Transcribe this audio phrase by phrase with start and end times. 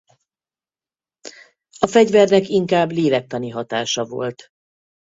[1.79, 4.49] A fegyvernek inkább lélektani hatása volt.